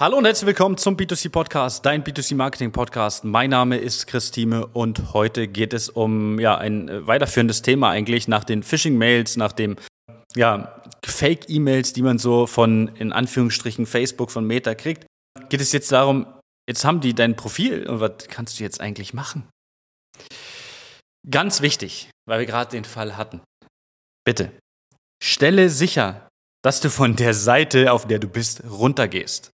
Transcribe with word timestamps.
Hallo 0.00 0.18
und 0.18 0.24
herzlich 0.24 0.48
willkommen 0.48 0.76
zum 0.76 0.96
B2C 0.96 1.30
Podcast, 1.30 1.86
dein 1.86 2.02
B2C 2.02 2.34
Marketing 2.34 2.72
Podcast. 2.72 3.22
Mein 3.22 3.50
Name 3.50 3.76
ist 3.76 4.08
Christine 4.08 4.66
und 4.66 5.14
heute 5.14 5.46
geht 5.46 5.72
es 5.72 5.88
um 5.88 6.40
ja 6.40 6.58
ein 6.58 6.88
äh, 6.88 7.06
weiterführendes 7.06 7.62
Thema 7.62 7.90
eigentlich 7.90 8.26
nach 8.26 8.42
den 8.42 8.64
Phishing 8.64 8.98
Mails, 8.98 9.36
nach 9.36 9.52
dem 9.52 9.76
ja 10.34 10.82
Fake 11.06 11.48
E-Mails, 11.48 11.92
die 11.92 12.02
man 12.02 12.18
so 12.18 12.48
von 12.48 12.88
in 12.96 13.12
Anführungsstrichen 13.12 13.86
Facebook 13.86 14.32
von 14.32 14.44
Meta 14.44 14.74
kriegt. 14.74 15.06
Geht 15.48 15.60
es 15.60 15.70
jetzt 15.70 15.92
darum, 15.92 16.26
jetzt 16.68 16.84
haben 16.84 17.00
die 17.00 17.14
dein 17.14 17.36
Profil 17.36 17.88
und 17.88 18.00
was 18.00 18.26
kannst 18.26 18.58
du 18.58 18.64
jetzt 18.64 18.80
eigentlich 18.80 19.14
machen? 19.14 19.48
Ganz 21.30 21.60
wichtig, 21.60 22.10
weil 22.26 22.40
wir 22.40 22.46
gerade 22.46 22.72
den 22.72 22.84
Fall 22.84 23.16
hatten. 23.16 23.42
Bitte 24.24 24.50
stelle 25.22 25.70
sicher, 25.70 26.28
dass 26.64 26.80
du 26.80 26.90
von 26.90 27.14
der 27.14 27.32
Seite, 27.32 27.92
auf 27.92 28.08
der 28.08 28.18
du 28.18 28.26
bist, 28.26 28.64
runtergehst. 28.68 29.53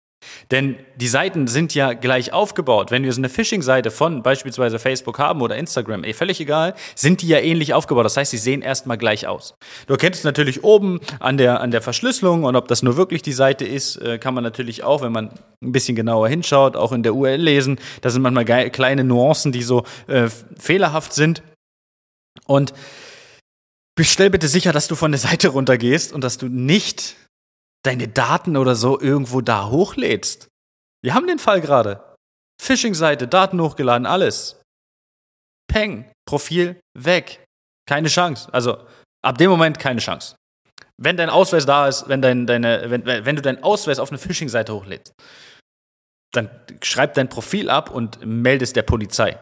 Denn 0.52 0.76
die 0.96 1.08
Seiten 1.08 1.48
sind 1.48 1.74
ja 1.74 1.94
gleich 1.94 2.34
aufgebaut. 2.34 2.92
Wenn 2.92 3.04
wir 3.04 3.12
so 3.12 3.20
eine 3.20 3.30
Phishing-Seite 3.30 3.92
von 3.92 4.24
beispielsweise 4.24 4.80
Facebook 4.80 5.20
haben 5.20 5.42
oder 5.42 5.56
Instagram, 5.56 6.04
eh 6.04 6.14
völlig 6.14 6.40
egal, 6.40 6.76
sind 6.96 7.22
die 7.22 7.28
ja 7.28 7.40
ähnlich 7.40 7.74
aufgebaut. 7.74 8.06
Das 8.06 8.18
heißt, 8.18 8.32
sie 8.32 8.38
sehen 8.38 8.62
erstmal 8.62 8.98
gleich 8.98 9.28
aus. 9.28 9.56
Du 9.88 9.94
erkennst 9.94 10.24
natürlich 10.24 10.64
oben 10.64 11.00
an 11.20 11.38
der, 11.38 11.62
an 11.62 11.72
der 11.72 11.82
Verschlüsselung 11.82 12.44
und 12.44 12.56
ob 12.56 12.68
das 12.68 12.84
nur 12.84 12.98
wirklich 12.98 13.22
die 13.22 13.34
Seite 13.34 13.66
ist, 13.66 13.98
äh, 13.98 14.18
kann 14.18 14.34
man 14.34 14.44
natürlich 14.44 14.84
auch, 14.84 15.02
wenn 15.02 15.12
man 15.12 15.32
ein 15.62 15.72
bisschen 15.72 15.96
genauer 15.96 16.30
hinschaut, 16.30 16.76
auch 16.76 16.92
in 16.92 17.04
der 17.04 17.16
URL 17.16 17.42
lesen. 17.42 17.80
Da 18.02 18.10
sind 18.10 18.22
manchmal 18.22 18.70
kleine 18.70 19.04
Nuancen, 19.04 19.52
die 19.52 19.64
so 19.64 19.84
äh, 20.08 20.30
fehlerhaft 20.58 21.14
sind. 21.14 21.42
Und 22.46 22.74
stell 24.00 24.30
bitte 24.30 24.48
sicher, 24.48 24.72
dass 24.74 24.88
du 24.88 24.96
von 24.96 25.12
der 25.12 25.20
Seite 25.20 25.50
runtergehst 25.50 26.14
und 26.14 26.24
dass 26.24 26.38
du 26.38 26.48
nicht 26.48 27.16
deine 27.86 28.08
Daten 28.08 28.58
oder 28.58 28.76
so 28.76 29.00
irgendwo 29.00 29.42
da 29.42 29.70
hochlädst. 29.70 30.48
Wir 31.04 31.14
haben 31.14 31.28
den 31.28 31.40
Fall 31.40 31.62
gerade. 31.62 32.16
Phishing-Seite, 32.62 33.28
Daten 33.28 33.62
hochgeladen, 33.62 34.08
alles. 34.08 34.62
Peng, 35.68 36.12
Profil 36.28 36.80
weg. 36.98 37.44
Keine 37.88 38.08
Chance. 38.08 38.52
Also 38.54 38.88
ab 39.24 39.38
dem 39.38 39.50
Moment 39.50 39.80
keine 39.80 40.00
Chance. 40.00 40.36
Wenn 40.98 41.18
dein 41.18 41.30
Ausweis 41.30 41.66
da 41.66 41.88
ist, 41.88 42.08
wenn, 42.08 42.22
dein, 42.22 42.48
deine, 42.48 42.90
wenn, 42.90 43.06
wenn 43.06 43.36
du 43.36 43.42
deinen 43.42 43.62
Ausweis 43.64 44.00
auf 44.00 44.10
eine 44.10 44.18
Phishing-Seite 44.18 44.74
hochlädst, 44.74 45.14
dann 46.34 46.50
schreib 46.82 47.14
dein 47.14 47.30
Profil 47.30 47.70
ab 47.70 47.90
und 47.92 48.26
meldest 48.26 48.76
der 48.76 48.84
Polizei. 48.84 49.38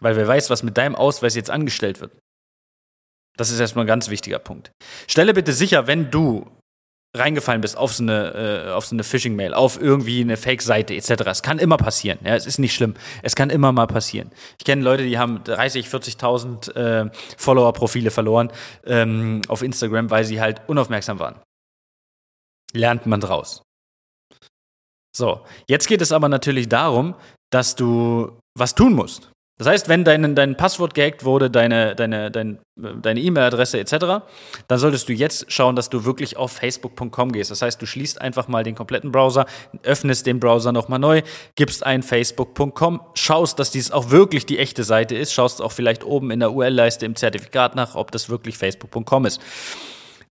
Weil 0.00 0.16
wer 0.16 0.26
weiß, 0.26 0.50
was 0.50 0.62
mit 0.62 0.76
deinem 0.76 0.96
Ausweis 0.96 1.34
jetzt 1.34 1.50
angestellt 1.50 2.00
wird. 2.00 2.12
Das 3.36 3.50
ist 3.50 3.60
erstmal 3.60 3.84
ein 3.84 3.88
ganz 3.88 4.08
wichtiger 4.08 4.38
Punkt. 4.38 4.70
Stelle 5.06 5.34
bitte 5.34 5.52
sicher, 5.52 5.86
wenn 5.86 6.10
du 6.10 6.50
reingefallen 7.16 7.60
bist 7.60 7.76
auf 7.76 7.92
so 7.92 8.02
eine, 8.04 8.66
äh, 8.68 8.70
auf 8.70 8.86
so 8.86 8.94
eine 8.94 9.02
Phishing-Mail, 9.02 9.54
auf 9.54 9.80
irgendwie 9.80 10.20
eine 10.20 10.36
Fake-Seite 10.36 10.94
etc. 10.94 11.10
Es 11.26 11.42
kann 11.42 11.58
immer 11.58 11.76
passieren. 11.76 12.18
Ja, 12.24 12.36
es 12.36 12.46
ist 12.46 12.58
nicht 12.58 12.74
schlimm. 12.74 12.94
Es 13.22 13.34
kann 13.34 13.50
immer 13.50 13.72
mal 13.72 13.86
passieren. 13.86 14.30
Ich 14.58 14.64
kenne 14.64 14.82
Leute, 14.82 15.02
die 15.02 15.18
haben 15.18 15.42
30, 15.42 15.86
40.000 15.88 16.74
äh, 16.74 17.10
Follower-Profile 17.36 18.10
verloren 18.10 18.52
ähm, 18.84 19.42
auf 19.48 19.62
Instagram, 19.62 20.10
weil 20.10 20.24
sie 20.24 20.40
halt 20.40 20.62
unaufmerksam 20.68 21.18
waren. 21.18 21.40
Lernt 22.72 23.06
man 23.06 23.20
draus. 23.20 23.62
So, 25.16 25.44
jetzt 25.68 25.88
geht 25.88 26.00
es 26.02 26.12
aber 26.12 26.28
natürlich 26.28 26.68
darum, 26.68 27.16
dass 27.50 27.74
du 27.74 28.38
was 28.56 28.76
tun 28.76 28.92
musst. 28.92 29.32
Das 29.60 29.66
heißt, 29.66 29.90
wenn 29.90 30.04
dein, 30.04 30.34
dein 30.34 30.56
Passwort 30.56 30.94
gehackt 30.94 31.22
wurde, 31.22 31.50
deine 31.50 31.94
deine 31.94 32.30
dein, 32.30 32.60
deine 32.76 33.20
E-Mail-Adresse 33.20 33.78
etc., 33.78 34.24
dann 34.68 34.78
solltest 34.78 35.06
du 35.10 35.12
jetzt 35.12 35.52
schauen, 35.52 35.76
dass 35.76 35.90
du 35.90 36.06
wirklich 36.06 36.38
auf 36.38 36.52
facebook.com 36.52 37.30
gehst. 37.30 37.50
Das 37.50 37.60
heißt, 37.60 37.82
du 37.82 37.84
schließt 37.84 38.22
einfach 38.22 38.48
mal 38.48 38.64
den 38.64 38.74
kompletten 38.74 39.12
Browser, 39.12 39.44
öffnest 39.82 40.24
den 40.24 40.40
Browser 40.40 40.72
nochmal 40.72 40.98
neu, 40.98 41.20
gibst 41.56 41.84
ein 41.84 42.02
facebook.com, 42.02 43.02
schaust, 43.12 43.58
dass 43.58 43.70
dies 43.70 43.90
auch 43.90 44.10
wirklich 44.10 44.46
die 44.46 44.58
echte 44.58 44.82
Seite 44.82 45.14
ist, 45.14 45.34
schaust 45.34 45.60
auch 45.60 45.72
vielleicht 45.72 46.04
oben 46.04 46.30
in 46.30 46.40
der 46.40 46.52
URL-Leiste 46.52 47.04
im 47.04 47.14
Zertifikat 47.14 47.76
nach, 47.76 47.96
ob 47.96 48.12
das 48.12 48.30
wirklich 48.30 48.56
facebook.com 48.56 49.26
ist. 49.26 49.42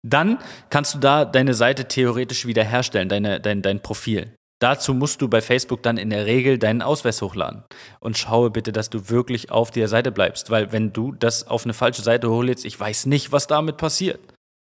Dann 0.01 0.39
kannst 0.71 0.95
du 0.95 0.97
da 0.97 1.23
deine 1.23 1.53
Seite 1.53 1.85
theoretisch 1.85 2.47
wiederherstellen, 2.47 3.09
deine, 3.09 3.39
dein, 3.39 3.61
dein 3.61 3.79
Profil. 3.79 4.33
Dazu 4.59 4.93
musst 4.93 5.21
du 5.21 5.29
bei 5.29 5.41
Facebook 5.41 5.83
dann 5.83 5.97
in 5.97 6.09
der 6.09 6.25
Regel 6.25 6.57
deinen 6.57 6.81
Ausweis 6.81 7.21
hochladen. 7.21 7.63
Und 8.01 8.17
schaue 8.17 8.51
bitte, 8.51 8.73
dass 8.73 8.89
du 8.89 9.09
wirklich 9.09 9.51
auf 9.51 9.71
der 9.71 9.87
Seite 9.87 10.11
bleibst, 10.11 10.49
weil 10.49 10.73
wenn 10.73 10.91
du 10.91 11.13
das 11.13 11.47
auf 11.47 11.63
eine 11.63 11.73
falsche 11.73 12.01
Seite 12.01 12.29
hochlädst, 12.29 12.65
ich 12.65 12.77
weiß 12.77 13.05
nicht, 13.05 13.31
was 13.31 13.47
damit 13.47 13.77
passiert. 13.77 14.19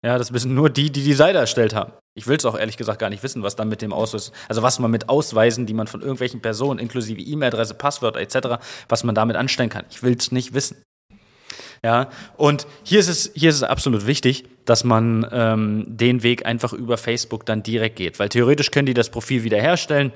Ja, 0.04 0.18
das 0.18 0.34
wissen 0.34 0.54
nur 0.54 0.70
die, 0.70 0.92
die 0.92 1.04
die 1.04 1.14
Seite 1.14 1.38
erstellt 1.38 1.74
haben. 1.74 1.94
Ich 2.16 2.28
will 2.28 2.38
es 2.38 2.46
auch 2.46 2.58
ehrlich 2.58 2.78
gesagt 2.78 3.00
gar 3.00 3.10
nicht 3.10 3.24
wissen, 3.24 3.42
was 3.42 3.56
dann 3.56 3.70
mit 3.70 3.82
dem 3.82 3.94
Ausweis, 3.94 4.32
also 4.50 4.62
was 4.62 4.78
man 4.78 4.92
mit 4.92 5.10
Ausweisen, 5.10 5.66
die 5.66 5.74
man 5.74 5.88
von 5.88 6.02
irgendwelchen 6.02 6.42
Personen, 6.42 6.80
inklusive 6.80 7.22
E-Mail-Adresse, 7.22 7.74
Passwörter 7.76 8.20
etc., 8.20 8.60
was 8.90 9.04
man 9.04 9.16
damit 9.16 9.36
anstellen 9.36 9.70
kann. 9.70 9.86
Ich 9.90 10.04
will 10.04 10.16
es 10.16 10.32
nicht 10.32 10.54
wissen. 10.54 10.83
Ja, 11.84 12.10
und 12.38 12.66
hier 12.84 13.00
ist 13.00 13.10
es, 13.10 13.32
hier 13.36 13.50
ist 13.50 13.58
es 13.58 13.64
absolut 13.64 14.08
wichtig, 14.08 14.46
dass 14.66 14.86
man 14.86 15.28
ähm, 15.32 15.84
den 15.86 16.24
Weg 16.24 16.46
einfach 16.46 16.72
über 16.72 16.98
Facebook 16.98 17.46
dann 17.46 17.62
direkt 17.62 17.98
geht, 17.98 18.20
weil 18.20 18.30
theoretisch 18.30 18.72
können 18.72 18.86
die 18.86 18.94
das 18.94 19.10
Profil 19.10 19.44
wiederherstellen. 19.44 20.14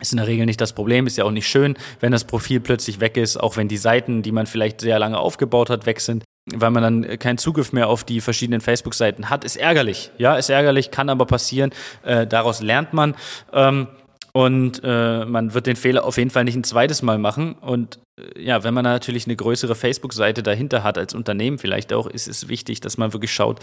Ist 0.00 0.12
in 0.12 0.18
der 0.18 0.26
Regel 0.26 0.46
nicht 0.46 0.60
das 0.60 0.72
Problem, 0.72 1.06
ist 1.06 1.18
ja 1.18 1.24
auch 1.24 1.30
nicht 1.30 1.46
schön, 1.46 1.76
wenn 2.00 2.12
das 2.12 2.24
Profil 2.24 2.60
plötzlich 2.60 3.00
weg 3.00 3.16
ist, 3.16 3.36
auch 3.36 3.56
wenn 3.56 3.68
die 3.68 3.76
Seiten, 3.76 4.22
die 4.22 4.32
man 4.32 4.46
vielleicht 4.46 4.80
sehr 4.80 4.98
lange 4.98 5.18
aufgebaut 5.18 5.70
hat, 5.70 5.84
weg 5.86 6.00
sind, 6.00 6.24
weil 6.50 6.70
man 6.70 6.82
dann 6.82 7.18
keinen 7.18 7.38
Zugriff 7.38 7.72
mehr 7.72 7.88
auf 7.88 8.04
die 8.04 8.20
verschiedenen 8.20 8.60
Facebook-Seiten 8.60 9.30
hat, 9.30 9.44
ist 9.44 9.56
ärgerlich. 9.56 10.10
Ja, 10.18 10.36
ist 10.36 10.48
ärgerlich, 10.48 10.90
kann 10.90 11.08
aber 11.08 11.26
passieren. 11.26 11.72
Äh, 12.04 12.26
daraus 12.26 12.62
lernt 12.62 12.92
man. 12.92 13.14
Ähm, 13.52 13.86
und 14.32 14.80
äh, 14.82 15.26
man 15.26 15.52
wird 15.52 15.66
den 15.66 15.76
Fehler 15.76 16.04
auf 16.04 16.16
jeden 16.16 16.30
Fall 16.30 16.44
nicht 16.44 16.56
ein 16.56 16.64
zweites 16.64 17.02
Mal 17.02 17.18
machen. 17.18 17.54
Und 17.54 17.98
äh, 18.18 18.42
ja, 18.42 18.64
wenn 18.64 18.72
man 18.72 18.84
natürlich 18.84 19.26
eine 19.26 19.36
größere 19.36 19.74
Facebook-Seite 19.74 20.42
dahinter 20.42 20.82
hat 20.82 20.96
als 20.96 21.14
Unternehmen 21.14 21.58
vielleicht 21.58 21.92
auch, 21.92 22.06
ist 22.06 22.28
es 22.28 22.48
wichtig, 22.48 22.80
dass 22.80 22.96
man 22.96 23.12
wirklich 23.12 23.32
schaut, 23.32 23.60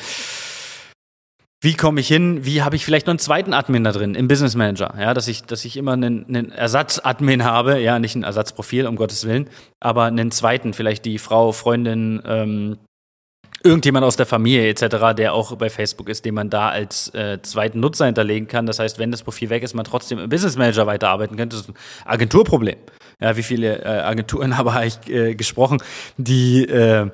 wie 1.61 1.73
komme 1.73 1.99
ich 1.99 2.07
hin? 2.07 2.45
Wie 2.45 2.61
habe 2.61 2.77
ich 2.77 2.85
vielleicht 2.85 3.07
noch 3.07 3.11
einen 3.11 3.19
zweiten 3.19 3.53
Admin 3.53 3.83
da 3.83 3.91
drin 3.91 4.15
im 4.15 4.29
Business 4.29 4.55
Manager? 4.55 4.93
Ja, 4.97 5.13
dass 5.13 5.27
ich, 5.27 5.43
dass 5.43 5.65
ich 5.65 5.75
immer 5.75 5.91
einen, 5.93 6.25
einen 6.27 6.51
Ersatz-Admin 6.51 7.43
habe, 7.43 7.79
ja, 7.79 7.99
nicht 7.99 8.15
ein 8.15 8.23
Ersatzprofil, 8.23 8.87
um 8.87 8.95
Gottes 8.95 9.27
Willen, 9.27 9.49
aber 9.81 10.05
einen 10.05 10.31
zweiten, 10.31 10.73
vielleicht 10.73 11.03
die 11.03 11.17
Frau, 11.17 11.51
Freundin, 11.51 12.21
ähm, 12.25 12.77
irgendjemand 13.63 14.05
aus 14.05 14.15
der 14.15 14.25
Familie 14.25 14.69
etc., 14.69 15.15
der 15.17 15.33
auch 15.33 15.55
bei 15.55 15.69
Facebook 15.69 16.09
ist, 16.09 16.25
den 16.25 16.33
man 16.33 16.49
da 16.49 16.69
als 16.69 17.13
äh, 17.13 17.41
zweiten 17.41 17.79
Nutzer 17.79 18.05
hinterlegen 18.05 18.47
kann. 18.47 18.65
Das 18.65 18.79
heißt, 18.79 18.99
wenn 18.99 19.11
das 19.11 19.23
Profil 19.23 19.49
weg 19.49 19.63
ist, 19.63 19.73
man 19.73 19.85
trotzdem 19.85 20.19
im 20.19 20.29
Business 20.29 20.57
Manager 20.57 20.87
weiterarbeiten 20.87 21.37
könnte. 21.37 21.55
Das 21.55 21.65
ist 21.65 21.69
ein 21.69 21.75
Agenturproblem. 22.05 22.77
Ja, 23.21 23.35
wie 23.35 23.43
viele 23.43 23.83
äh, 23.83 23.87
Agenturen 23.87 24.57
habe 24.57 24.85
ich 24.85 25.09
äh, 25.09 25.35
gesprochen, 25.35 25.81
die 26.17 26.65
äh, 26.65 27.09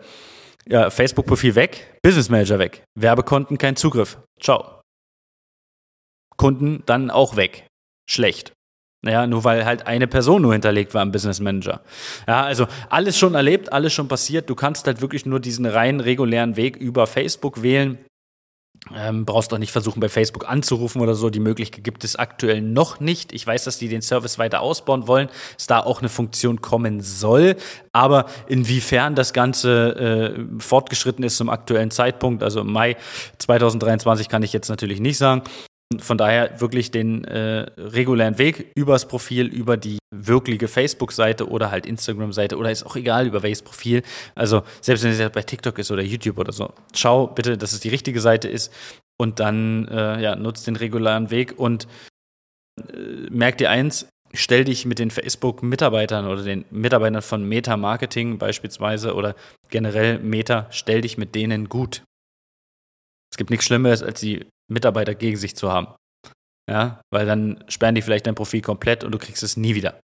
ja, 0.68 0.90
Facebook-Profil 0.90 1.56
weg, 1.56 2.00
Business 2.02 2.30
Manager 2.30 2.60
weg, 2.60 2.84
Werbekonten 2.96 3.58
kein 3.58 3.76
Zugriff. 3.76 4.18
Ciao. 4.40 4.82
Kunden 6.38 6.84
dann 6.86 7.12
auch 7.12 7.36
weg. 7.36 7.68
Schlecht. 8.10 8.52
Naja, 9.06 9.28
nur 9.28 9.44
weil 9.44 9.66
halt 9.66 9.86
eine 9.86 10.08
Person 10.08 10.42
nur 10.42 10.54
hinterlegt 10.54 10.96
war 10.96 11.04
im 11.04 11.12
Business 11.12 11.40
Manager. 11.40 11.82
Ja, 12.28 12.42
also 12.42 12.66
alles 12.90 13.16
schon 13.16 13.36
erlebt, 13.36 13.72
alles 13.72 13.94
schon 13.94 14.08
passiert. 14.08 14.50
Du 14.50 14.56
kannst 14.56 14.88
halt 14.88 15.00
wirklich 15.00 15.28
nur 15.28 15.40
diesen 15.40 15.68
rein 15.68 16.00
regulären 16.00 16.56
Weg 16.56 16.76
über 16.76 17.06
Facebook 17.06 17.62
wählen. 17.62 18.00
Ähm, 18.96 19.26
brauchst 19.26 19.52
doch 19.52 19.60
nicht 19.60 19.72
versuchen, 19.72 20.00
bei 20.00 20.10
Facebook 20.10 20.50
anzurufen 20.50 21.02
oder 21.02 21.14
so. 21.14 21.30
Die 21.30 21.40
Möglichkeit 21.40 21.84
gibt 21.84 22.04
es 22.04 22.16
aktuell 22.16 22.62
noch 22.62 23.00
nicht. 23.00 23.32
Ich 23.32 23.46
weiß, 23.46 23.64
dass 23.66 23.78
die 23.78 23.90
den 23.90 24.02
Service 24.02 24.40
weiter 24.40 24.62
ausbauen 24.62 25.08
wollen, 25.08 25.30
dass 25.56 25.68
da 25.68 25.82
auch 25.82 26.00
eine 26.00 26.10
Funktion 26.10 26.62
kommen 26.62 27.02
soll. 27.02 27.58
Aber 27.92 28.26
inwiefern 28.48 29.14
das 29.14 29.34
Ganze 29.34 30.36
äh, 30.36 30.60
fortgeschritten 30.60 31.24
ist 31.24 31.38
zum 31.38 31.50
aktuellen 31.50 31.92
Zeitpunkt, 31.92 32.42
also 32.42 32.62
im 32.62 32.72
Mai 32.72 32.98
2023, 33.38 34.30
kann 34.30 34.42
ich 34.42 34.52
jetzt 34.52 34.70
natürlich 34.70 35.00
nicht 35.00 35.20
sagen. 35.20 35.44
Von 36.00 36.18
daher 36.18 36.60
wirklich 36.62 36.92
den 36.92 37.24
äh, 37.26 37.68
regulären 37.78 38.38
Weg 38.38 38.72
übers 38.76 39.08
Profil, 39.08 39.48
über 39.48 39.78
die 39.78 39.98
wirkliche 40.12 40.68
Facebook-Seite 40.68 41.50
oder 41.50 41.72
halt 41.72 41.86
Instagram-Seite 41.86 42.58
oder 42.58 42.72
ist 42.72 42.86
auch 42.86 42.96
egal, 42.96 43.28
über 43.28 43.44
welches 43.44 43.62
Profil. 43.62 44.04
Also 44.34 44.64
selbst 44.82 45.04
wenn 45.04 45.12
es 45.12 45.20
ja 45.20 45.30
bei 45.30 45.42
TikTok 45.42 45.78
ist 45.80 45.92
oder 45.92 46.02
YouTube 46.04 46.38
oder 46.38 46.52
so. 46.52 46.74
Schau 46.94 47.28
bitte, 47.28 47.58
dass 47.58 47.74
es 47.74 47.80
die 47.80 47.90
richtige 47.90 48.22
Seite 48.22 48.48
ist 48.48 48.72
und 49.18 49.40
dann 49.40 49.88
äh, 49.88 50.22
ja, 50.22 50.36
nutzt 50.36 50.68
den 50.68 50.76
regulären 50.76 51.32
Weg 51.32 51.58
und 51.58 51.88
äh, 52.80 53.30
merk 53.30 53.58
dir 53.58 53.70
eins, 53.70 54.08
stell 54.34 54.64
dich 54.66 54.86
mit 54.86 55.00
den 55.00 55.12
Facebook-Mitarbeitern 55.12 56.28
oder 56.28 56.44
den 56.44 56.66
Mitarbeitern 56.72 57.22
von 57.22 57.48
Meta 57.48 57.78
Marketing 57.78 58.38
beispielsweise 58.38 59.14
oder 59.14 59.36
generell 59.70 60.20
Meta, 60.20 60.68
stell 60.72 61.02
dich 61.02 61.18
mit 61.18 61.36
denen 61.36 61.70
gut. 61.70 62.04
Es 63.32 63.38
gibt 63.38 63.50
nichts 63.50 63.66
Schlimmeres, 63.66 64.04
als 64.04 64.20
die 64.22 64.46
Mitarbeiter 64.68 65.16
gegen 65.16 65.38
sich 65.38 65.56
zu 65.56 65.72
haben. 65.72 65.88
Ja, 66.70 67.02
weil 67.12 67.26
dann 67.26 67.64
sperren 67.68 67.96
die 67.96 68.02
vielleicht 68.02 68.26
dein 68.26 68.36
Profil 68.36 68.62
komplett 68.62 69.04
und 69.04 69.12
du 69.12 69.20
kriegst 69.20 69.44
es 69.44 69.56
nie 69.56 69.76
wieder. 69.76 70.00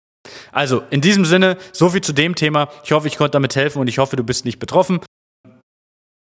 Also, 0.51 0.81
in 0.89 1.01
diesem 1.01 1.25
Sinne, 1.25 1.57
so 1.71 1.89
viel 1.89 2.01
zu 2.01 2.13
dem 2.13 2.35
Thema. 2.35 2.69
Ich 2.83 2.91
hoffe, 2.91 3.07
ich 3.07 3.17
konnte 3.17 3.31
damit 3.31 3.55
helfen 3.55 3.79
und 3.79 3.87
ich 3.87 3.99
hoffe, 3.99 4.15
du 4.15 4.23
bist 4.23 4.43
nicht 4.45 4.59
betroffen. 4.59 4.99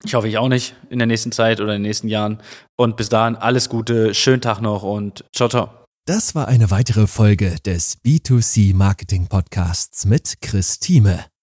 Ich 0.04 0.14
hoffe, 0.14 0.28
ich 0.28 0.38
auch 0.38 0.48
nicht 0.48 0.76
in 0.88 0.98
der 0.98 1.06
nächsten 1.06 1.32
Zeit 1.32 1.60
oder 1.60 1.74
in 1.74 1.82
den 1.82 1.88
nächsten 1.88 2.08
Jahren. 2.08 2.40
Und 2.78 2.96
bis 2.96 3.08
dahin 3.08 3.36
alles 3.36 3.68
Gute, 3.68 4.14
schönen 4.14 4.40
Tag 4.40 4.60
noch 4.60 4.82
und 4.82 5.24
ciao, 5.34 5.48
ciao. 5.48 5.70
Das 6.06 6.34
war 6.34 6.48
eine 6.48 6.70
weitere 6.70 7.06
Folge 7.06 7.56
des 7.64 7.98
B2C 8.02 8.74
Marketing 8.74 9.26
Podcasts 9.26 10.06
mit 10.06 10.36
Chris 10.40 10.78
Thieme. 10.78 11.26